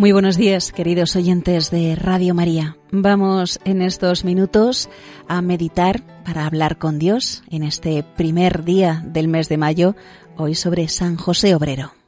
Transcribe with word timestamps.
Muy 0.00 0.12
buenos 0.12 0.38
días, 0.38 0.72
queridos 0.72 1.14
oyentes 1.14 1.70
de 1.70 1.94
Radio 1.94 2.34
María. 2.34 2.78
Vamos 2.90 3.60
en 3.66 3.82
estos 3.82 4.24
minutos 4.24 4.88
a 5.28 5.42
meditar 5.42 6.00
para 6.24 6.46
hablar 6.46 6.78
con 6.78 6.98
Dios 6.98 7.42
en 7.50 7.64
este 7.64 8.02
primer 8.02 8.64
día 8.64 9.02
del 9.04 9.28
mes 9.28 9.50
de 9.50 9.58
mayo, 9.58 9.96
hoy 10.38 10.54
sobre 10.54 10.88
San 10.88 11.16
José 11.16 11.54
Obrero. 11.54 11.99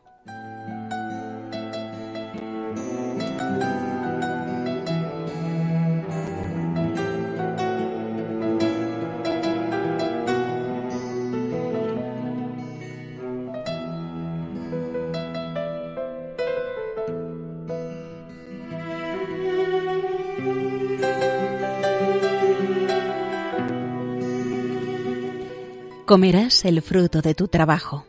Comerás 26.12 26.66
el 26.66 26.82
fruto 26.82 27.22
de 27.22 27.34
tu 27.34 27.48
trabajo. 27.48 28.05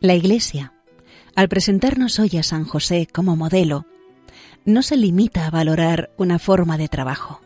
La 0.00 0.14
Iglesia, 0.14 0.72
al 1.36 1.46
presentarnos 1.46 2.18
hoy 2.18 2.38
a 2.38 2.42
San 2.42 2.64
José 2.64 3.06
como 3.12 3.36
modelo, 3.36 3.84
no 4.64 4.80
se 4.80 4.96
limita 4.96 5.46
a 5.46 5.50
valorar 5.50 6.10
una 6.16 6.38
forma 6.38 6.78
de 6.78 6.88
trabajo, 6.88 7.42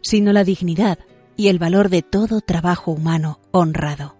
sino 0.00 0.32
la 0.32 0.44
dignidad 0.44 0.98
y 1.36 1.48
el 1.48 1.58
valor 1.58 1.90
de 1.90 2.00
todo 2.00 2.40
trabajo 2.40 2.92
humano 2.92 3.38
honrado. 3.50 4.16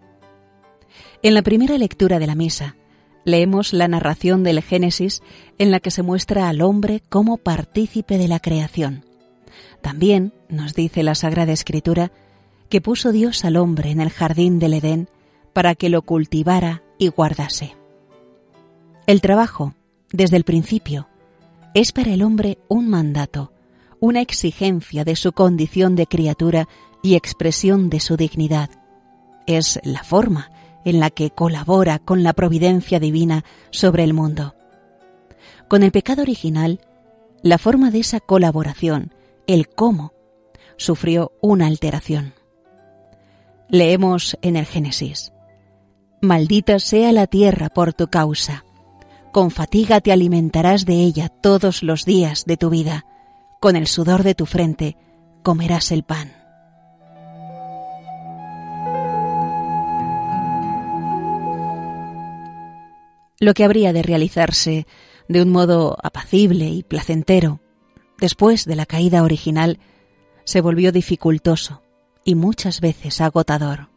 En 1.23 1.33
la 1.33 1.41
primera 1.41 1.79
lectura 1.79 2.19
de 2.19 2.27
la 2.27 2.35
misa, 2.35 2.77
leemos 3.25 3.73
la 3.73 3.89
narración 3.89 4.43
del 4.43 4.61
Génesis 4.61 5.23
en 5.57 5.71
la 5.71 5.81
que 5.81 5.91
se 5.91 6.03
muestra 6.03 6.51
al 6.51 6.61
hombre 6.61 7.01
como 7.09 7.39
partícipe 7.39 8.19
de 8.19 8.29
la 8.29 8.41
creación. 8.41 9.07
También, 9.81 10.35
nos 10.51 10.75
dice 10.75 11.03
la 11.03 11.15
Sagrada 11.15 11.53
Escritura, 11.53 12.13
que 12.71 12.81
puso 12.81 13.13
Dios 13.13 13.45
al 13.45 13.57
hombre 13.57 13.91
en 13.91 14.01
el 14.01 14.11
jardín 14.11 14.59
del 14.59 14.75
Edén 14.75 15.09
para 15.53 15.75
que 15.75 15.91
lo 15.91 16.03
cultivara 16.03 16.83
y 16.99 17.09
guardase. 17.09 17.77
El 19.07 19.21
trabajo, 19.21 19.75
desde 20.13 20.37
el 20.37 20.45
principio, 20.45 21.09
es 21.75 21.93
para 21.93 22.15
el 22.15 22.23
hombre 22.23 22.59
un 22.69 22.89
mandato, 22.89 23.53
una 23.99 24.21
exigencia 24.21 25.05
de 25.05 25.17
su 25.17 25.33
condición 25.33 25.97
de 25.97 26.07
criatura 26.07 26.69
y 27.03 27.17
expresión 27.17 27.91
de 27.91 28.01
su 28.01 28.17
dignidad. 28.17 28.71
Es 29.47 29.81
la 29.83 30.05
forma 30.05 30.53
en 30.85 31.01
la 31.01 31.11
que 31.11 31.31
colabora 31.31 31.99
con 31.99 32.23
la 32.23 32.33
providencia 32.33 33.01
divina 33.01 33.45
sobre 33.71 34.05
el 34.05 34.15
mundo. 34.15 34.55
Con 35.69 35.83
el 35.83 35.91
pecado 35.91 36.23
original, 36.23 36.81
la 37.43 37.59
forma 37.59 37.91
de 37.91 38.01
esa 38.01 38.21
colaboración, 38.21 39.13
el 39.47 39.69
cómo, 39.69 40.13
sufrió 40.77 41.33
una 41.41 41.67
alteración. 41.67 42.40
Leemos 43.71 44.37
en 44.43 44.57
el 44.57 44.67
Génesis. 44.67 45.33
Maldita 46.21 46.81
sea 46.81 47.13
la 47.13 47.29
tierra 47.29 47.69
por 47.69 47.95
tu 47.95 48.09
causa. 48.09 48.65
Con 49.31 49.53
fatiga 49.53 50.01
te 50.01 50.11
alimentarás 50.11 50.85
de 50.85 50.95
ella 50.95 51.29
todos 51.29 51.85
los 51.85 52.05
días 52.05 52.47
de 52.47 52.57
tu 52.57 52.69
vida. 52.69 53.07
Con 53.61 53.77
el 53.77 53.87
sudor 53.87 54.25
de 54.25 54.35
tu 54.35 54.45
frente 54.45 54.97
comerás 55.45 55.93
el 55.93 56.03
pan. 56.03 56.33
Lo 63.39 63.55
que 63.55 63.63
habría 63.63 63.93
de 63.93 64.03
realizarse 64.03 64.87
de 65.29 65.43
un 65.43 65.51
modo 65.51 65.97
apacible 66.03 66.67
y 66.67 66.83
placentero 66.83 67.61
después 68.19 68.65
de 68.65 68.75
la 68.75 68.85
caída 68.85 69.23
original 69.23 69.79
se 70.45 70.61
volvió 70.61 70.91
dificultoso 70.91 71.83
y 72.31 72.37
muchas 72.37 72.81
veces 72.81 73.21
agotador. 73.21 73.89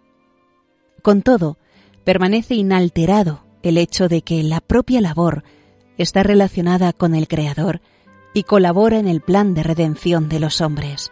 Con 1.03 1.21
todo, 1.21 1.59
permanece 2.03 2.55
inalterado 2.55 3.43
el 3.61 3.77
hecho 3.77 4.07
de 4.07 4.23
que 4.23 4.41
la 4.41 4.59
propia 4.59 5.01
labor 5.01 5.43
está 5.99 6.23
relacionada 6.23 6.93
con 6.93 7.13
el 7.13 7.27
Creador 7.27 7.79
y 8.33 8.43
colabora 8.43 8.97
en 8.97 9.07
el 9.07 9.21
plan 9.21 9.53
de 9.53 9.61
redención 9.61 10.29
de 10.29 10.39
los 10.39 10.61
hombres. 10.61 11.11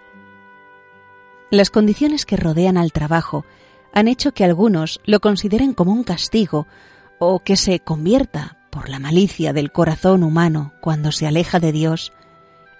Las 1.52 1.70
condiciones 1.70 2.26
que 2.26 2.38
rodean 2.38 2.76
al 2.76 2.92
trabajo 2.92 3.46
han 3.94 4.08
hecho 4.08 4.32
que 4.34 4.44
algunos 4.44 5.00
lo 5.06 5.20
consideren 5.20 5.74
como 5.74 5.92
un 5.92 6.04
castigo 6.04 6.66
o 7.20 7.42
que 7.42 7.56
se 7.56 7.80
convierta, 7.82 8.58
por 8.72 8.90
la 8.90 8.98
malicia 8.98 9.54
del 9.54 9.72
corazón 9.72 10.24
humano 10.24 10.74
cuando 10.82 11.12
se 11.12 11.28
aleja 11.28 11.60
de 11.60 11.72
Dios, 11.72 12.14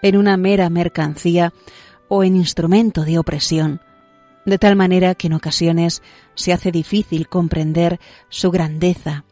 en 0.02 0.18
una 0.18 0.36
mera 0.36 0.70
mercancía 0.72 1.54
o 2.08 2.24
en 2.24 2.36
instrumento 2.36 3.04
de 3.04 3.20
opresión, 3.20 3.82
de 4.46 4.58
tal 4.58 4.76
manera 4.76 5.16
que 5.16 5.28
en 5.28 5.34
ocasiones 5.34 6.02
se 6.36 6.54
hace 6.54 6.72
difícil 6.72 7.28
comprender 7.28 8.00
su 8.30 8.52
grandeza 8.52 9.26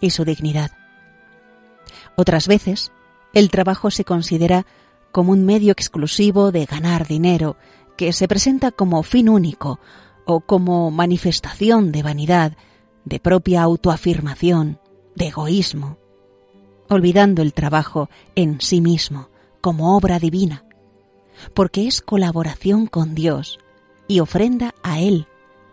y 0.00 0.10
su 0.10 0.24
dignidad. 0.24 0.72
Otras 2.16 2.48
veces, 2.48 2.92
el 3.32 3.50
trabajo 3.50 3.90
se 3.90 4.04
considera 4.04 4.66
como 5.12 5.32
un 5.32 5.44
medio 5.44 5.72
exclusivo 5.72 6.52
de 6.52 6.64
ganar 6.64 7.06
dinero, 7.06 7.56
que 7.96 8.12
se 8.12 8.28
presenta 8.28 8.70
como 8.70 9.02
fin 9.02 9.28
único 9.28 9.80
o 10.24 10.40
como 10.40 10.90
manifestación 10.90 11.90
de 11.90 12.02
vanidad, 12.02 12.56
de 13.04 13.18
propia 13.18 13.62
autoafirmación, 13.62 14.78
de 15.14 15.28
egoísmo, 15.28 15.98
olvidando 16.88 17.42
el 17.42 17.52
trabajo 17.52 18.08
en 18.34 18.60
sí 18.60 18.80
mismo 18.80 19.30
como 19.60 19.96
obra 19.96 20.18
divina, 20.18 20.64
porque 21.54 21.86
es 21.86 22.02
colaboración 22.02 22.86
con 22.86 23.14
Dios 23.14 23.58
y 24.08 24.20
ofrenda 24.20 24.74
a 24.82 24.98
Él, 25.00 25.26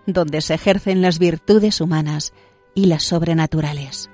donde 0.06 0.42
se 0.42 0.54
ejercen 0.54 1.02
las 1.02 1.18
virtudes 1.18 1.82
humanas 1.82 2.34
y 2.76 2.86
las 2.86 3.04
sobrenaturales. 3.04 4.10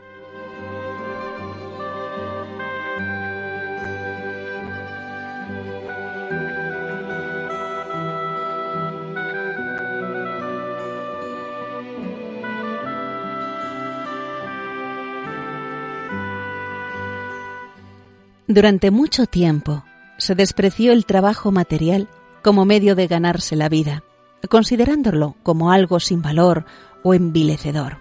Durante 18.48 18.92
mucho 18.92 19.28
tiempo 19.28 19.86
se 20.18 20.36
despreció 20.36 20.92
el 20.92 21.06
trabajo 21.06 21.54
material 21.54 22.10
como 22.44 22.66
medio 22.66 22.96
de 22.96 23.08
ganarse 23.08 23.56
la 23.56 23.70
vida 23.70 24.04
considerándolo 24.50 25.36
como 25.44 25.72
algo 25.72 26.00
sin 26.00 26.22
valor 26.22 26.66
o 27.04 27.14
envilecedor. 27.14 27.98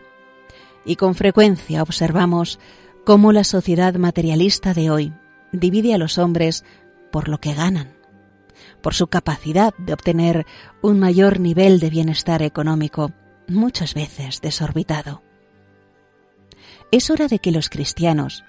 Y 0.85 0.97
con 0.97 1.15
frecuencia 1.15 1.83
observamos 1.83 2.59
cómo 3.05 3.33
la 3.33 3.45
sociedad 3.45 3.95
materialista 3.95 4.75
de 4.75 4.91
hoy 4.91 5.13
divide 5.53 5.95
a 5.95 5.99
los 5.99 6.19
hombres 6.19 6.65
por 7.11 7.29
lo 7.29 7.39
que 7.39 7.55
ganan, 7.55 7.95
por 8.83 8.95
su 8.95 9.09
capacidad 9.09 9.75
de 9.79 9.93
obtener 9.93 10.47
un 10.81 10.99
mayor 10.99 11.41
nivel 11.41 11.81
de 11.81 11.91
bienestar 11.91 12.43
económico, 12.43 13.13
muchas 13.49 13.95
veces 13.95 14.41
desorbitado. 14.41 15.23
Es 16.93 17.11
hora 17.11 17.29
de 17.29 17.39
que 17.39 17.53
los 17.53 17.69
cristianos 17.69 18.45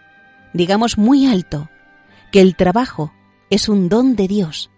digamos 0.53 0.97
muy 0.97 1.25
alto 1.25 1.69
que 2.31 2.41
el 2.41 2.55
trabajo 2.55 3.13
es 3.49 3.69
un 3.69 3.89
don 3.89 4.15
de 4.15 4.27
Dios 4.27 4.69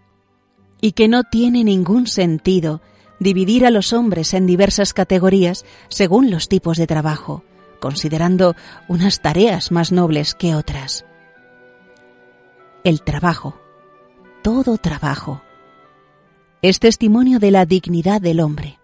y 0.80 0.92
que 0.92 1.08
no 1.08 1.24
tiene 1.24 1.64
ningún 1.64 2.06
sentido 2.06 2.82
dividir 3.18 3.66
a 3.66 3.70
los 3.70 3.92
hombres 3.92 4.34
en 4.34 4.46
diversas 4.46 4.92
categorías 4.92 5.64
según 5.88 6.30
los 6.30 6.48
tipos 6.48 6.76
de 6.76 6.86
trabajo, 6.86 7.44
considerando 7.80 8.54
unas 8.88 9.20
tareas 9.20 9.70
más 9.70 9.92
nobles 9.92 10.34
que 10.34 10.54
otras. 10.54 11.04
El 12.82 13.02
trabajo, 13.02 13.60
todo 14.42 14.78
trabajo, 14.78 15.42
es 16.62 16.80
testimonio 16.80 17.38
de 17.38 17.50
la 17.50 17.66
dignidad 17.66 18.20
del 18.20 18.40
hombre, 18.40 18.78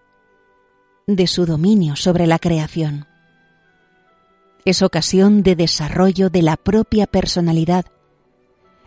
de 1.07 1.27
su 1.27 1.45
dominio 1.45 1.95
sobre 1.95 2.27
la 2.27 2.39
creación. 2.39 3.07
Es 4.65 4.83
ocasión 4.83 5.41
de 5.41 5.55
desarrollo 5.55 6.29
de 6.29 6.43
la 6.43 6.57
propia 6.57 7.07
personalidad, 7.07 7.85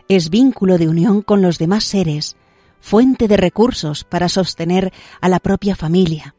es 0.07 0.29
vínculo 0.29 0.77
de 0.77 0.87
unión 0.87 1.21
con 1.21 1.41
los 1.41 1.57
demás 1.57 1.83
seres 1.83 2.37
fuente 2.85 3.27
de 3.27 3.35
recursos 3.35 4.03
para 4.03 4.29
sostener 4.29 4.93
a 5.19 5.27
la 5.27 5.39
propia 5.39 5.75
familia, 5.75 6.35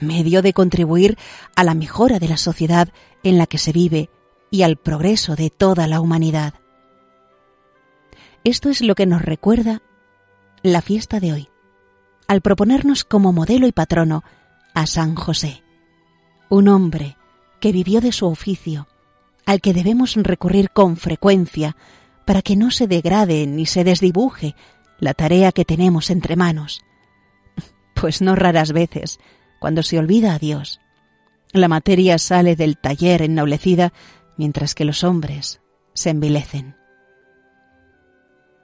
medio 0.00 0.40
de 0.40 0.54
contribuir 0.54 1.18
a 1.56 1.62
la 1.62 1.74
mejora 1.74 2.18
de 2.18 2.26
la 2.26 2.38
sociedad 2.38 2.88
en 3.22 3.36
la 3.36 3.46
que 3.46 3.58
se 3.58 3.72
vive 3.72 4.08
y 4.50 4.62
al 4.62 4.78
progreso 4.78 5.36
de 5.36 5.50
toda 5.50 5.86
la 5.86 6.00
humanidad. 6.00 6.54
Esto 8.44 8.70
es 8.70 8.80
lo 8.80 8.94
que 8.94 9.04
nos 9.04 9.20
recuerda 9.20 9.82
la 10.62 10.80
fiesta 10.80 11.20
de 11.20 11.34
hoy, 11.34 11.48
al 12.28 12.40
proponernos 12.40 13.04
como 13.04 13.34
modelo 13.34 13.66
y 13.66 13.72
patrono 13.72 14.24
a 14.72 14.86
San 14.86 15.16
José, 15.16 15.62
un 16.48 16.68
hombre 16.68 17.18
que 17.60 17.72
vivió 17.72 18.00
de 18.00 18.12
su 18.12 18.26
oficio, 18.26 18.88
al 19.44 19.60
que 19.60 19.74
debemos 19.74 20.14
recurrir 20.14 20.70
con 20.70 20.96
frecuencia 20.96 21.76
para 22.24 22.40
que 22.40 22.56
no 22.56 22.70
se 22.70 22.86
degrade 22.86 23.46
ni 23.46 23.66
se 23.66 23.84
desdibuje 23.84 24.54
la 24.98 25.14
tarea 25.14 25.52
que 25.52 25.64
tenemos 25.64 26.10
entre 26.10 26.36
manos. 26.36 26.82
Pues 27.94 28.20
no 28.22 28.34
raras 28.34 28.72
veces, 28.72 29.18
cuando 29.60 29.82
se 29.82 29.98
olvida 29.98 30.34
a 30.34 30.38
Dios, 30.38 30.80
la 31.52 31.68
materia 31.68 32.18
sale 32.18 32.56
del 32.56 32.78
taller 32.78 33.22
ennoblecida 33.22 33.92
mientras 34.36 34.74
que 34.74 34.84
los 34.84 35.02
hombres 35.04 35.60
se 35.94 36.10
envilecen. 36.10 36.76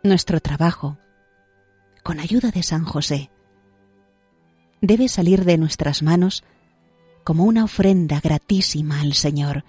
Nuestro 0.02 0.40
trabajo, 0.40 0.98
con 2.02 2.20
ayuda 2.20 2.50
de 2.50 2.62
San 2.62 2.84
José, 2.84 3.30
debe 4.80 5.08
salir 5.08 5.44
de 5.44 5.56
nuestras 5.56 6.02
manos 6.02 6.44
como 7.24 7.44
una 7.44 7.64
ofrenda 7.64 8.20
gratísima 8.20 9.00
al 9.00 9.14
Señor, 9.14 9.64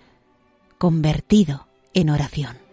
convertido 0.78 1.68
en 1.94 2.10
oración. 2.10 2.65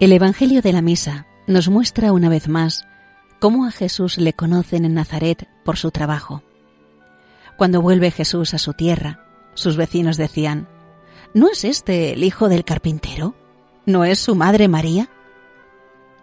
El 0.00 0.10
Evangelio 0.10 0.60
de 0.60 0.72
la 0.72 0.82
Misa 0.82 1.28
nos 1.46 1.68
muestra 1.68 2.12
una 2.12 2.28
vez 2.28 2.48
más 2.48 2.84
cómo 3.38 3.64
a 3.64 3.70
Jesús 3.70 4.18
le 4.18 4.32
conocen 4.32 4.84
en 4.84 4.94
Nazaret 4.94 5.48
por 5.64 5.76
su 5.76 5.92
trabajo. 5.92 6.42
Cuando 7.56 7.80
vuelve 7.80 8.10
Jesús 8.10 8.54
a 8.54 8.58
su 8.58 8.72
tierra, 8.72 9.24
sus 9.54 9.76
vecinos 9.76 10.16
decían, 10.16 10.68
¿No 11.32 11.48
es 11.48 11.64
este 11.64 12.12
el 12.12 12.24
hijo 12.24 12.48
del 12.48 12.64
carpintero? 12.64 13.36
¿No 13.86 14.04
es 14.04 14.18
su 14.18 14.34
madre 14.34 14.66
María? 14.66 15.08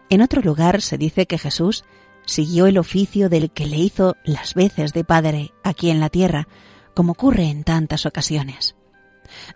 En 0.09 0.21
otro 0.21 0.41
lugar 0.41 0.81
se 0.81 0.97
dice 0.97 1.25
que 1.25 1.38
Jesús 1.38 1.85
siguió 2.25 2.65
el 2.68 2.77
oficio 2.77 3.29
del 3.29 3.51
que 3.51 3.68
le 3.68 3.77
hizo 3.77 4.18
las 4.25 4.53
veces 4.53 4.91
de 4.91 5.06
padre 5.06 5.53
aquí 5.63 5.89
en 5.89 6.01
la 6.01 6.09
tierra, 6.09 6.50
como 6.94 7.13
ocurre 7.13 7.45
en 7.45 7.63
tantas 7.63 8.06
ocasiones. 8.06 8.75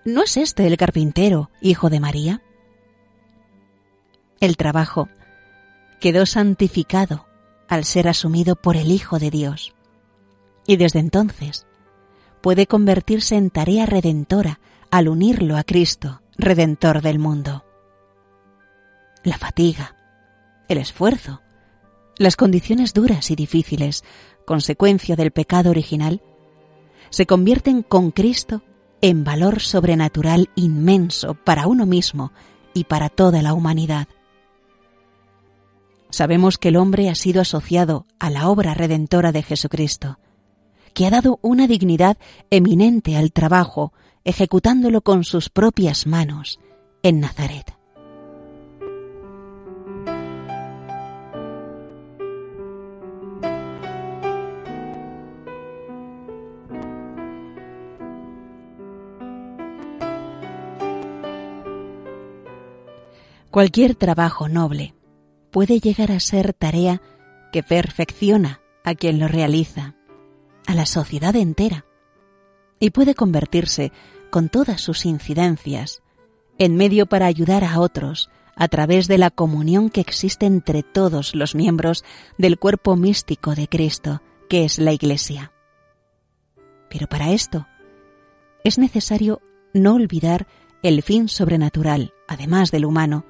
¿No 0.05 0.23
es 0.23 0.37
este 0.37 0.65
el 0.67 0.77
carpintero, 0.77 1.51
hijo 1.61 1.89
de 1.89 1.99
María? 1.99 2.41
El 4.39 4.57
trabajo 4.57 5.09
quedó 5.99 6.25
santificado 6.25 7.25
al 7.67 7.85
ser 7.85 8.07
asumido 8.07 8.55
por 8.55 8.77
el 8.77 8.91
Hijo 8.91 9.19
de 9.19 9.31
Dios. 9.31 9.73
Y 10.67 10.77
desde 10.77 10.99
entonces 10.99 11.65
puede 12.41 12.67
convertirse 12.67 13.35
en 13.35 13.49
tarea 13.49 13.85
redentora 13.85 14.59
al 14.91 15.07
unirlo 15.07 15.57
a 15.57 15.63
Cristo, 15.63 16.21
Redentor 16.37 17.01
del 17.01 17.17
mundo. 17.17 17.63
La 19.23 19.37
fatiga, 19.37 19.95
el 20.67 20.77
esfuerzo, 20.77 21.41
las 22.17 22.35
condiciones 22.35 22.93
duras 22.93 23.31
y 23.31 23.35
difíciles, 23.35 24.03
consecuencia 24.45 25.15
del 25.15 25.31
pecado 25.31 25.69
original, 25.69 26.21
se 27.09 27.25
convierten 27.25 27.81
con 27.83 28.11
Cristo 28.11 28.61
en 29.01 29.23
valor 29.23 29.61
sobrenatural 29.61 30.49
inmenso 30.55 31.35
para 31.35 31.67
uno 31.67 31.85
mismo 31.85 32.31
y 32.73 32.83
para 32.83 33.09
toda 33.09 33.41
la 33.41 33.53
humanidad. 33.53 34.07
Sabemos 36.15 36.57
que 36.57 36.69
el 36.69 36.77
hombre 36.77 37.09
ha 37.09 37.15
sido 37.15 37.41
asociado 37.41 38.05
a 38.19 38.29
la 38.29 38.47
obra 38.47 38.73
redentora 38.73 39.33
de 39.33 39.43
Jesucristo, 39.43 40.17
que 40.93 41.05
ha 41.05 41.09
dado 41.09 41.39
una 41.41 41.67
dignidad 41.67 42.17
eminente 42.49 43.17
al 43.17 43.33
trabajo, 43.33 43.91
ejecutándolo 44.23 45.01
con 45.01 45.25
sus 45.25 45.49
propias 45.49 46.07
manos 46.07 46.57
en 47.03 47.19
Nazaret. 47.19 47.75
Cualquier 63.51 63.95
trabajo 63.95 64.47
noble, 64.47 64.95
puede 65.55 65.79
llegar 65.79 66.11
a 66.11 66.19
ser 66.19 66.51
tarea 66.51 67.01
que 67.53 67.63
perfecciona 67.63 68.59
a 68.83 68.93
quien 68.93 69.19
lo 69.19 69.29
realiza, 69.29 69.95
a 70.67 70.75
la 70.75 70.85
sociedad 70.85 71.33
entera, 71.33 71.85
y 72.77 72.89
puede 72.89 73.15
convertirse, 73.15 73.93
con 74.29 74.49
todas 74.49 74.81
sus 74.81 75.05
incidencias, 75.05 76.03
en 76.57 76.75
medio 76.75 77.05
para 77.05 77.27
ayudar 77.27 77.63
a 77.63 77.79
otros 77.79 78.29
a 78.57 78.67
través 78.67 79.07
de 79.07 79.17
la 79.17 79.31
comunión 79.31 79.89
que 79.89 80.01
existe 80.01 80.45
entre 80.45 80.83
todos 80.83 81.33
los 81.33 81.55
miembros 81.55 82.03
del 82.37 82.59
cuerpo 82.59 82.97
místico 82.97 83.55
de 83.55 83.69
Cristo, 83.69 84.21
que 84.49 84.65
es 84.65 84.77
la 84.77 84.91
Iglesia. 84.91 85.53
Pero 86.89 87.07
para 87.07 87.31
esto 87.31 87.65
es 88.65 88.77
necesario 88.77 89.41
no 89.73 89.95
olvidar 89.95 90.47
el 90.83 91.01
fin 91.01 91.29
sobrenatural, 91.29 92.13
además 92.27 92.71
del 92.71 92.83
humano, 92.83 93.23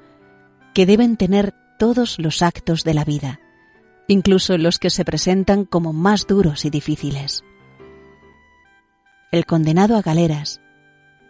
que 0.74 0.88
deben 0.88 1.18
tener 1.18 1.54
todos 1.78 2.20
los 2.20 2.42
actos 2.42 2.84
de 2.84 2.94
la 2.94 3.04
vida, 3.04 3.40
incluso 4.08 4.58
los 4.58 4.80
que 4.80 4.90
se 4.90 5.06
presentan 5.06 5.66
como 5.66 5.94
más 5.94 6.28
duros 6.28 6.66
y 6.66 6.70
difíciles. 6.70 7.44
El 9.32 9.46
condenado 9.46 9.98
a 9.98 10.02
galeras 10.02 10.62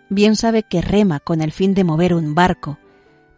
bien 0.10 0.36
sabe 0.36 0.64
que 0.64 0.82
rema 0.82 1.20
con 1.20 1.42
el 1.42 1.52
fin 1.52 1.74
de 1.74 1.84
mover 1.84 2.14
un 2.14 2.36
barco, 2.36 2.78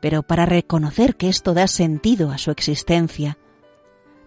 pero 0.02 0.24
para 0.24 0.46
reconocer 0.46 1.16
que 1.16 1.30
esto 1.30 1.54
da 1.54 1.68
sentido 1.68 2.32
a 2.32 2.38
su 2.38 2.52
existencia, 2.52 3.38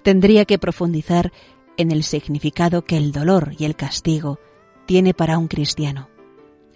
tendría 0.02 0.44
que 0.44 0.58
profundizar 0.58 1.32
en 1.76 1.90
el 1.90 2.02
significado 2.02 2.84
que 2.84 2.96
el 2.96 3.12
dolor 3.12 3.54
y 3.58 3.64
el 3.64 3.76
castigo 3.76 4.38
tiene 4.87 5.14
para 5.14 5.38
un 5.38 5.49
cristiano. 5.49 6.08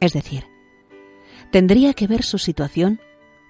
Es 0.00 0.12
decir, 0.12 0.44
tendría 1.50 1.94
que 1.94 2.06
ver 2.06 2.22
su 2.22 2.38
situación 2.38 3.00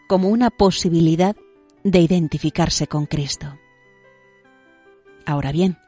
como 0.09 0.29
una 0.29 0.51
posibilidad 0.51 1.37
de 1.85 2.01
identificarse 2.01 2.87
con 2.87 3.05
Cristo. 3.05 3.59
Ahora 5.27 5.53
bien, 5.53 5.79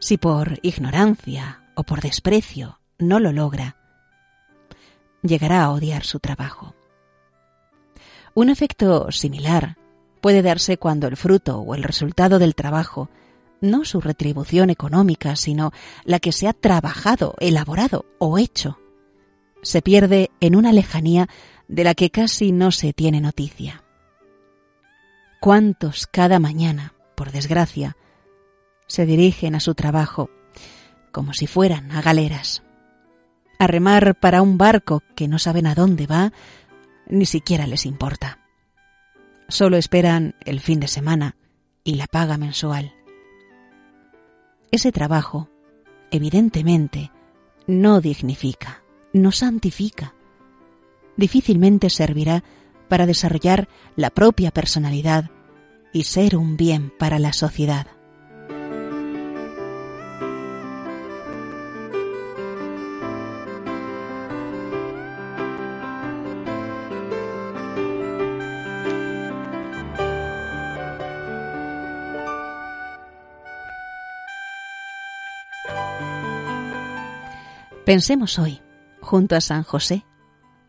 si 0.00 0.16
por 0.16 0.58
ignorancia 0.62 1.70
o 1.74 1.84
por 1.84 2.00
desprecio 2.00 2.80
no 2.98 3.20
lo 3.20 3.30
logra, 3.30 3.76
llegará 5.22 5.64
a 5.64 5.70
odiar 5.70 6.04
su 6.04 6.18
trabajo. 6.18 6.74
Un 8.34 8.48
efecto 8.48 9.12
similar 9.12 9.76
puede 10.22 10.42
darse 10.42 10.78
cuando 10.78 11.06
el 11.06 11.16
fruto 11.16 11.58
o 11.58 11.74
el 11.74 11.82
resultado 11.82 12.38
del 12.38 12.54
trabajo, 12.54 13.10
no 13.60 13.84
su 13.84 14.00
retribución 14.00 14.70
económica, 14.70 15.36
sino 15.36 15.72
la 16.04 16.20
que 16.20 16.32
se 16.32 16.48
ha 16.48 16.52
trabajado, 16.52 17.34
elaborado 17.38 18.06
o 18.18 18.38
hecho, 18.38 18.78
se 19.62 19.82
pierde 19.82 20.30
en 20.40 20.56
una 20.56 20.72
lejanía 20.72 21.28
de 21.68 21.84
la 21.84 21.94
que 21.94 22.10
casi 22.10 22.52
no 22.52 22.70
se 22.70 22.92
tiene 22.92 23.20
noticia 23.20 23.82
cuántos 25.40 26.06
cada 26.06 26.38
mañana, 26.38 26.94
por 27.14 27.32
desgracia, 27.32 27.96
se 28.86 29.06
dirigen 29.06 29.54
a 29.54 29.60
su 29.60 29.74
trabajo 29.74 30.30
como 31.16 31.32
si 31.32 31.46
fueran 31.46 31.92
a 31.92 32.02
galeras, 32.02 32.62
a 33.58 33.66
remar 33.66 34.20
para 34.20 34.42
un 34.42 34.58
barco 34.58 35.02
que 35.14 35.28
no 35.28 35.38
saben 35.38 35.66
a 35.66 35.74
dónde 35.74 36.06
va, 36.06 36.30
ni 37.08 37.24
siquiera 37.24 37.66
les 37.66 37.86
importa. 37.86 38.40
Solo 39.48 39.78
esperan 39.78 40.34
el 40.44 40.60
fin 40.60 40.78
de 40.78 40.88
semana 40.88 41.36
y 41.84 41.94
la 41.94 42.06
paga 42.06 42.36
mensual. 42.36 42.92
Ese 44.70 44.92
trabajo, 44.92 45.48
evidentemente, 46.10 47.10
no 47.66 48.02
dignifica, 48.02 48.82
no 49.14 49.32
santifica. 49.32 50.14
Difícilmente 51.16 51.88
servirá 51.88 52.44
para 52.88 53.06
desarrollar 53.06 53.68
la 53.96 54.10
propia 54.10 54.50
personalidad 54.50 55.30
y 55.92 56.04
ser 56.04 56.36
un 56.36 56.56
bien 56.56 56.92
para 56.98 57.18
la 57.18 57.32
sociedad. 57.32 57.86
Pensemos 77.86 78.40
hoy, 78.40 78.60
junto 79.00 79.36
a 79.36 79.40
San 79.40 79.62
José, 79.62 80.04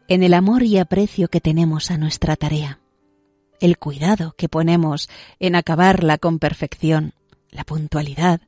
en 0.07 0.23
el 0.23 0.33
amor 0.33 0.63
y 0.63 0.77
aprecio 0.77 1.27
que 1.27 1.41
tenemos 1.41 1.91
a 1.91 1.97
nuestra 1.97 2.35
tarea, 2.35 2.79
el 3.59 3.77
cuidado 3.77 4.35
que 4.37 4.49
ponemos 4.49 5.09
en 5.39 5.55
acabarla 5.55 6.17
con 6.17 6.39
perfección, 6.39 7.13
la 7.49 7.63
puntualidad, 7.63 8.41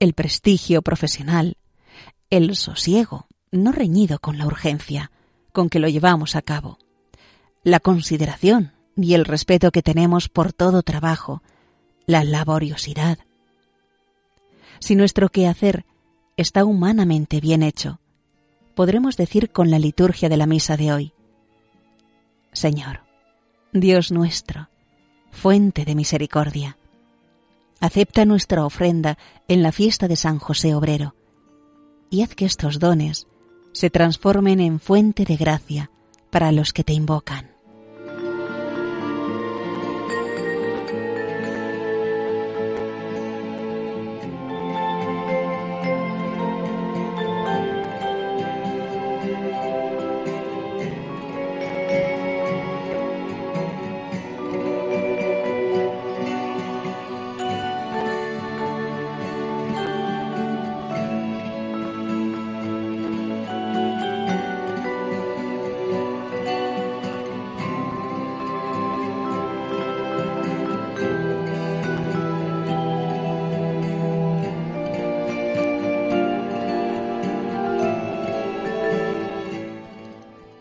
el 0.00 0.14
prestigio 0.14 0.82
profesional, 0.82 1.56
el 2.30 2.56
sosiego, 2.56 3.26
no 3.50 3.72
reñido 3.72 4.18
con 4.18 4.38
la 4.38 4.46
urgencia 4.46 5.10
con 5.52 5.68
que 5.68 5.78
lo 5.78 5.88
llevamos 5.88 6.36
a 6.36 6.42
cabo, 6.42 6.78
la 7.62 7.80
consideración 7.80 8.72
y 8.96 9.14
el 9.14 9.24
respeto 9.24 9.70
que 9.70 9.82
tenemos 9.82 10.28
por 10.28 10.52
todo 10.52 10.82
trabajo, 10.82 11.42
la 12.06 12.24
laboriosidad. 12.24 13.18
Si 14.80 14.96
nuestro 14.96 15.28
quehacer 15.28 15.84
está 16.36 16.64
humanamente 16.64 17.40
bien 17.40 17.62
hecho, 17.62 18.00
podremos 18.74 19.16
decir 19.16 19.50
con 19.50 19.70
la 19.70 19.78
liturgia 19.78 20.28
de 20.28 20.36
la 20.36 20.46
misa 20.46 20.76
de 20.76 20.92
hoy, 20.92 21.12
Señor, 22.52 23.00
Dios 23.72 24.12
nuestro, 24.12 24.68
fuente 25.30 25.84
de 25.84 25.94
misericordia, 25.94 26.78
acepta 27.80 28.24
nuestra 28.24 28.64
ofrenda 28.64 29.18
en 29.48 29.62
la 29.62 29.72
fiesta 29.72 30.08
de 30.08 30.16
San 30.16 30.38
José 30.38 30.74
Obrero 30.74 31.14
y 32.10 32.22
haz 32.22 32.34
que 32.34 32.44
estos 32.44 32.78
dones 32.78 33.26
se 33.72 33.90
transformen 33.90 34.60
en 34.60 34.78
fuente 34.78 35.24
de 35.24 35.36
gracia 35.36 35.90
para 36.30 36.52
los 36.52 36.72
que 36.72 36.84
te 36.84 36.92
invocan. 36.92 37.53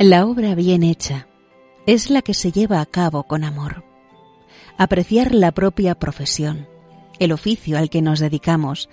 La 0.06 0.26
obra 0.26 0.54
bien 0.54 0.84
hecha 0.84 1.30
es 1.86 2.10
la 2.10 2.22
que 2.22 2.34
se 2.34 2.52
lleva 2.52 2.82
a 2.82 2.86
cabo 2.86 3.24
con 3.24 3.46
amor. 3.46 3.86
Apreciar 4.78 5.34
la 5.34 5.54
propia 5.54 5.96
profesión, 5.96 6.68
el 7.20 7.32
oficio 7.32 7.78
al 7.78 7.90
que 7.90 8.02
nos 8.02 8.20
dedicamos, 8.20 8.90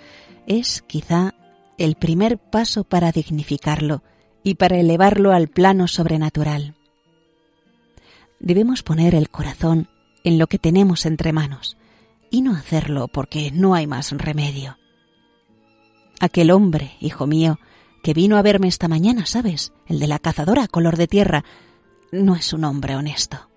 es 0.47 0.81
quizá 0.83 1.33
el 1.77 1.95
primer 1.95 2.37
paso 2.37 2.85
para 2.85 3.11
dignificarlo 3.11 4.03
y 4.41 4.55
para 4.55 4.79
elevarlo 4.79 5.33
al 5.33 5.49
plano 5.49 5.89
sobrenatural. 5.89 6.75
Debemos 8.39 8.81
poner 8.81 9.13
el 9.13 9.29
corazón 9.29 9.89
en 10.23 10.37
lo 10.37 10.47
que 10.47 10.59
tenemos 10.59 11.05
entre 11.05 11.33
manos 11.33 11.75
y 12.29 12.41
no 12.41 12.55
hacerlo 12.55 13.09
porque 13.09 13.51
no 13.51 13.75
hay 13.75 13.85
más 13.85 14.13
remedio. 14.13 14.77
Aquel 16.21 16.51
hombre, 16.51 16.93
hijo 17.01 17.27
mío, 17.27 17.59
que 18.01 18.13
vino 18.13 18.37
a 18.37 18.41
verme 18.41 18.67
esta 18.67 18.87
mañana, 18.87 19.25
¿sabes? 19.25 19.73
El 19.87 19.99
de 19.99 20.07
la 20.07 20.19
cazadora 20.19 20.67
color 20.67 20.97
de 20.97 21.07
tierra. 21.07 21.43
No 22.11 22.35
es 22.35 22.53
un 22.53 22.63
hombre 22.63 22.95
honesto. 22.95 23.49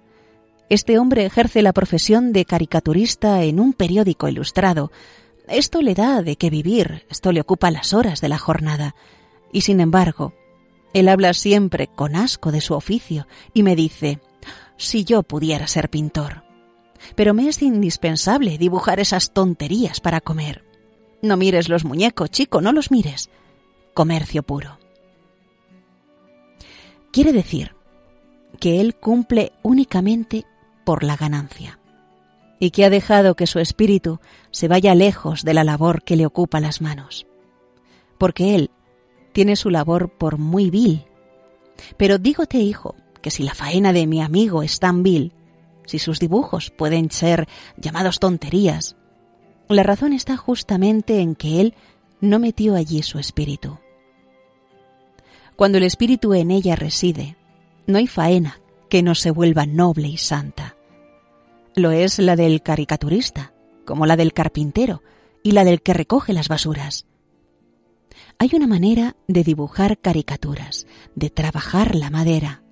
Este 0.68 0.98
hombre 0.98 1.24
ejerce 1.26 1.62
la 1.62 1.72
profesión 1.72 2.32
de 2.32 2.44
caricaturista 2.44 3.42
en 3.42 3.60
un 3.60 3.72
periódico 3.72 4.28
ilustrado. 4.28 4.90
Esto 5.46 5.82
le 5.82 5.94
da 5.94 6.22
de 6.22 6.36
qué 6.36 6.50
vivir, 6.50 7.06
esto 7.10 7.32
le 7.32 7.40
ocupa 7.40 7.70
las 7.70 7.92
horas 7.92 8.20
de 8.20 8.28
la 8.28 8.38
jornada. 8.38 8.94
Y 9.52 9.62
sin 9.62 9.80
embargo, 9.80 10.34
él 10.94 11.08
habla 11.08 11.34
siempre 11.34 11.88
con 11.88 12.16
asco 12.16 12.50
de 12.50 12.60
su 12.60 12.74
oficio 12.74 13.26
y 13.52 13.62
me 13.62 13.76
dice, 13.76 14.20
si 14.76 15.04
yo 15.04 15.22
pudiera 15.22 15.66
ser 15.66 15.90
pintor. 15.90 16.44
Pero 17.14 17.34
me 17.34 17.48
es 17.48 17.60
indispensable 17.60 18.56
dibujar 18.56 19.00
esas 19.00 19.32
tonterías 19.32 20.00
para 20.00 20.22
comer. 20.22 20.64
No 21.20 21.36
mires 21.36 21.68
los 21.68 21.84
muñecos, 21.84 22.30
chico, 22.30 22.60
no 22.60 22.72
los 22.72 22.90
mires 22.90 23.28
comercio 23.94 24.42
puro. 24.42 24.78
Quiere 27.12 27.32
decir 27.32 27.74
que 28.60 28.80
él 28.80 28.94
cumple 28.96 29.52
únicamente 29.62 30.44
por 30.84 31.04
la 31.04 31.16
ganancia 31.16 31.78
y 32.58 32.70
que 32.70 32.84
ha 32.84 32.90
dejado 32.90 33.34
que 33.34 33.46
su 33.46 33.58
espíritu 33.58 34.20
se 34.50 34.68
vaya 34.68 34.94
lejos 34.94 35.42
de 35.42 35.54
la 35.54 35.64
labor 35.64 36.02
que 36.02 36.16
le 36.16 36.26
ocupa 36.26 36.60
las 36.60 36.80
manos, 36.80 37.26
porque 38.18 38.54
él 38.54 38.70
tiene 39.32 39.56
su 39.56 39.70
labor 39.70 40.10
por 40.10 40.38
muy 40.38 40.70
vil. 40.70 41.04
Pero 41.96 42.18
dígote, 42.18 42.58
hijo, 42.58 42.94
que 43.20 43.30
si 43.30 43.42
la 43.42 43.54
faena 43.54 43.92
de 43.92 44.06
mi 44.06 44.22
amigo 44.22 44.62
es 44.62 44.78
tan 44.78 45.02
vil, 45.02 45.32
si 45.86 45.98
sus 45.98 46.18
dibujos 46.20 46.70
pueden 46.70 47.10
ser 47.10 47.48
llamados 47.76 48.18
tonterías, 48.18 48.96
la 49.68 49.82
razón 49.82 50.12
está 50.12 50.36
justamente 50.36 51.20
en 51.20 51.34
que 51.34 51.60
él 51.60 51.74
no 52.20 52.38
metió 52.38 52.74
allí 52.74 53.02
su 53.02 53.18
espíritu. 53.18 53.78
Cuando 55.56 55.78
el 55.78 55.84
espíritu 55.84 56.34
en 56.34 56.50
ella 56.50 56.75
reside, 56.75 57.37
no 57.87 57.99
hay 57.99 58.08
faena 58.08 58.61
que 58.88 59.02
no 59.02 59.14
se 59.14 59.30
vuelva 59.30 59.66
noble 59.66 60.08
y 60.08 60.16
santa. 60.16 60.76
Lo 61.76 61.92
es 61.92 62.18
la 62.18 62.34
del 62.34 62.62
caricaturista, 62.62 63.54
como 63.84 64.06
la 64.06 64.16
del 64.16 64.32
carpintero 64.32 65.02
y 65.42 65.52
la 65.52 65.64
del 65.64 65.80
que 65.82 65.94
recoge 65.94 66.32
las 66.32 66.49
basuras. 66.49 67.06
Hay 68.38 68.50
una 68.54 68.66
manera 68.66 69.16
de 69.28 69.44
dibujar 69.44 69.99
caricaturas, 69.99 70.87
de 71.14 71.30
trabajar 71.30 71.94
la 71.94 72.11
madera, 72.11 72.62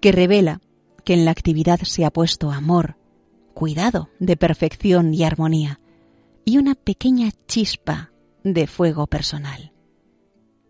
que 0.00 0.10
revela 0.10 0.60
que 1.04 1.14
en 1.14 1.24
la 1.24 1.30
actividad 1.30 1.80
se 1.80 2.04
ha 2.04 2.10
puesto 2.10 2.50
amor, 2.50 2.96
cuidado 3.54 4.10
de 4.18 4.36
perfección 4.36 5.14
y 5.14 5.22
armonía, 5.22 5.80
y 6.44 6.58
una 6.58 6.74
pequeña 6.74 7.30
chispa 7.46 8.10
de 8.42 8.66
fuego 8.66 9.06
personal 9.06 9.72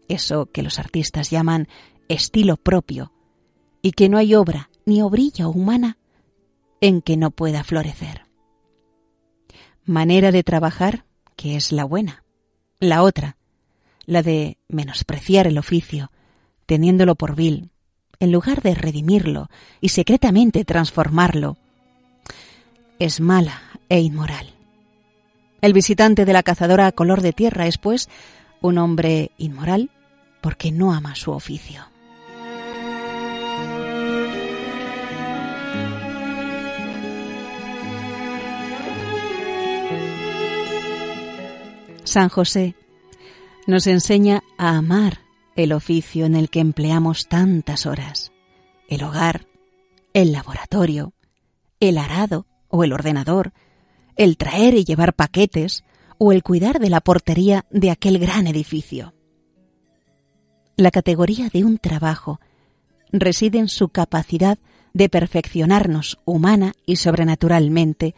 eso 0.08 0.46
que 0.46 0.62
los 0.62 0.78
artistas 0.78 1.30
llaman 1.30 1.68
estilo 2.08 2.56
propio, 2.56 3.12
y 3.82 3.92
que 3.92 4.08
no 4.08 4.18
hay 4.18 4.34
obra 4.34 4.70
ni 4.84 5.02
obrilla 5.02 5.48
humana 5.48 5.98
en 6.80 7.02
que 7.02 7.16
no 7.16 7.30
pueda 7.30 7.64
florecer. 7.64 8.22
Manera 9.84 10.32
de 10.32 10.42
trabajar 10.42 11.04
que 11.36 11.56
es 11.56 11.72
la 11.72 11.84
buena. 11.84 12.24
La 12.80 13.02
otra, 13.02 13.36
la 14.04 14.22
de 14.22 14.58
menospreciar 14.68 15.46
el 15.46 15.58
oficio, 15.58 16.10
teniéndolo 16.66 17.14
por 17.14 17.36
vil, 17.36 17.70
en 18.18 18.32
lugar 18.32 18.62
de 18.62 18.74
redimirlo 18.74 19.48
y 19.80 19.90
secretamente 19.90 20.64
transformarlo, 20.64 21.56
es 22.98 23.20
mala 23.20 23.60
e 23.88 24.00
inmoral. 24.00 24.54
El 25.60 25.72
visitante 25.72 26.24
de 26.24 26.32
la 26.32 26.42
cazadora 26.42 26.86
a 26.86 26.92
color 26.92 27.20
de 27.20 27.32
tierra 27.32 27.66
es, 27.66 27.78
pues, 27.78 28.08
un 28.60 28.78
hombre 28.78 29.32
inmoral 29.38 29.90
porque 30.46 30.70
no 30.70 30.92
ama 30.92 31.16
su 31.16 31.32
oficio. 31.32 31.80
San 42.04 42.28
José 42.28 42.76
nos 43.66 43.88
enseña 43.88 44.44
a 44.56 44.76
amar 44.76 45.18
el 45.56 45.72
oficio 45.72 46.26
en 46.26 46.36
el 46.36 46.48
que 46.48 46.60
empleamos 46.60 47.26
tantas 47.26 47.84
horas, 47.84 48.30
el 48.88 49.02
hogar, 49.02 49.48
el 50.12 50.30
laboratorio, 50.30 51.12
el 51.80 51.98
arado 51.98 52.46
o 52.68 52.84
el 52.84 52.92
ordenador, 52.92 53.52
el 54.14 54.36
traer 54.36 54.74
y 54.74 54.84
llevar 54.84 55.12
paquetes 55.12 55.82
o 56.18 56.30
el 56.30 56.44
cuidar 56.44 56.78
de 56.78 56.90
la 56.90 57.00
portería 57.00 57.66
de 57.70 57.90
aquel 57.90 58.20
gran 58.20 58.46
edificio. 58.46 59.12
La 60.76 60.90
categoría 60.90 61.48
de 61.48 61.64
un 61.64 61.78
trabajo 61.78 62.38
reside 63.10 63.58
en 63.58 63.68
su 63.68 63.88
capacidad 63.88 64.58
de 64.92 65.08
perfeccionarnos 65.08 66.18
humana 66.26 66.74
y 66.84 66.96
sobrenaturalmente 66.96 68.14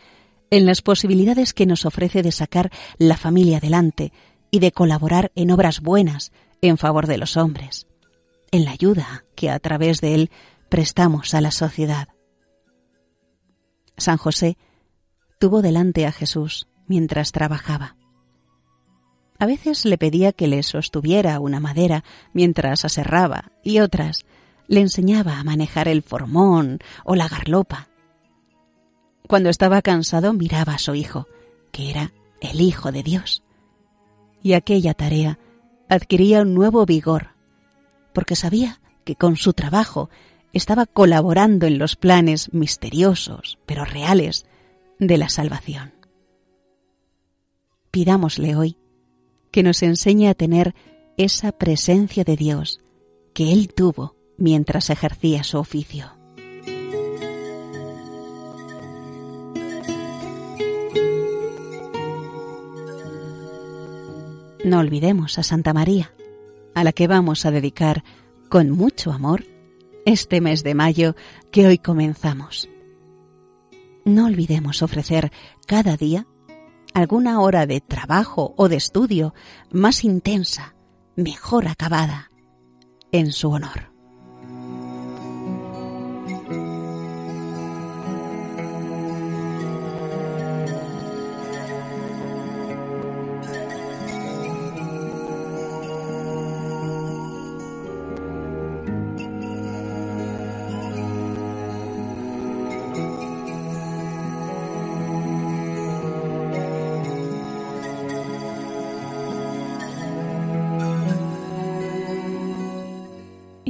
en 0.50 0.66
las 0.66 0.82
posibilidades 0.82 1.54
que 1.54 1.66
nos 1.66 1.84
ofrece 1.84 2.22
de 2.22 2.32
sacar 2.32 2.70
la 2.98 3.16
familia 3.16 3.58
adelante 3.58 4.12
y 4.50 4.58
de 4.58 4.72
colaborar 4.72 5.30
en 5.36 5.52
obras 5.52 5.80
buenas 5.80 6.32
en 6.60 6.78
favor 6.78 7.06
de 7.06 7.18
los 7.18 7.36
hombres, 7.36 7.86
en 8.50 8.64
la 8.64 8.72
ayuda 8.72 9.24
que 9.36 9.50
a 9.50 9.58
través 9.60 10.00
de 10.00 10.14
él 10.14 10.30
prestamos 10.68 11.34
a 11.34 11.40
la 11.40 11.52
sociedad. 11.52 12.08
San 13.96 14.16
José 14.16 14.56
tuvo 15.38 15.62
delante 15.62 16.06
a 16.06 16.12
Jesús 16.12 16.66
mientras 16.86 17.30
trabajaba. 17.30 17.97
A 19.38 19.46
veces 19.46 19.84
le 19.84 19.98
pedía 19.98 20.32
que 20.32 20.48
le 20.48 20.62
sostuviera 20.64 21.38
una 21.38 21.60
madera 21.60 22.02
mientras 22.32 22.84
aserraba 22.84 23.52
y 23.62 23.78
otras 23.78 24.24
le 24.66 24.80
enseñaba 24.80 25.38
a 25.38 25.44
manejar 25.44 25.86
el 25.86 26.02
formón 26.02 26.80
o 27.04 27.14
la 27.14 27.28
garlopa. 27.28 27.88
Cuando 29.28 29.48
estaba 29.48 29.80
cansado 29.80 30.32
miraba 30.32 30.74
a 30.74 30.78
su 30.78 30.94
hijo, 30.94 31.28
que 31.70 31.90
era 31.90 32.12
el 32.40 32.60
Hijo 32.60 32.90
de 32.90 33.02
Dios. 33.02 33.42
Y 34.42 34.54
aquella 34.54 34.94
tarea 34.94 35.38
adquiría 35.88 36.42
un 36.42 36.54
nuevo 36.54 36.84
vigor, 36.84 37.28
porque 38.12 38.36
sabía 38.36 38.80
que 39.04 39.16
con 39.16 39.36
su 39.36 39.52
trabajo 39.52 40.10
estaba 40.52 40.86
colaborando 40.86 41.66
en 41.66 41.78
los 41.78 41.94
planes 41.94 42.52
misteriosos, 42.52 43.58
pero 43.66 43.84
reales, 43.84 44.46
de 44.98 45.16
la 45.16 45.28
salvación. 45.28 45.92
Pidámosle 47.90 48.56
hoy 48.56 48.76
que 49.50 49.62
nos 49.62 49.82
enseñe 49.82 50.28
a 50.28 50.34
tener 50.34 50.74
esa 51.16 51.52
presencia 51.52 52.24
de 52.24 52.36
Dios 52.36 52.80
que 53.34 53.52
Él 53.52 53.72
tuvo 53.74 54.16
mientras 54.36 54.90
ejercía 54.90 55.42
su 55.44 55.58
oficio. 55.58 56.12
No 64.64 64.80
olvidemos 64.80 65.38
a 65.38 65.42
Santa 65.42 65.72
María, 65.72 66.12
a 66.74 66.84
la 66.84 66.92
que 66.92 67.06
vamos 67.06 67.46
a 67.46 67.50
dedicar 67.50 68.04
con 68.48 68.70
mucho 68.70 69.12
amor 69.12 69.44
este 70.04 70.40
mes 70.40 70.62
de 70.62 70.74
mayo 70.74 71.14
que 71.50 71.66
hoy 71.66 71.78
comenzamos. 71.78 72.68
No 74.04 74.26
olvidemos 74.26 74.82
ofrecer 74.82 75.32
cada 75.66 75.96
día 75.96 76.26
alguna 76.94 77.40
hora 77.40 77.66
de 77.66 77.80
trabajo 77.80 78.54
o 78.56 78.68
de 78.68 78.76
estudio 78.76 79.34
más 79.70 80.04
intensa, 80.04 80.74
mejor 81.16 81.68
acabada, 81.68 82.30
en 83.12 83.32
su 83.32 83.50
honor. 83.50 83.87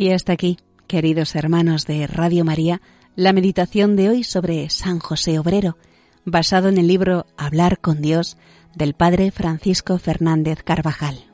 Y 0.01 0.13
hasta 0.13 0.33
aquí, 0.33 0.59
queridos 0.87 1.35
hermanos 1.35 1.85
de 1.85 2.07
Radio 2.07 2.45
María, 2.45 2.81
la 3.17 3.33
meditación 3.33 3.97
de 3.97 4.09
hoy 4.09 4.23
sobre 4.23 4.71
San 4.71 5.01
José 5.01 5.41
Obrero, 5.41 5.77
basado 6.25 6.69
en 6.69 6.79
el 6.79 6.87
libro 6.87 7.27
Hablar 7.37 7.81
con 7.81 8.01
Dios 8.01 8.37
del 8.77 8.95
Padre 8.95 9.33
Francisco 9.33 9.99
Fernández 9.99 10.63
Carvajal. 10.63 11.28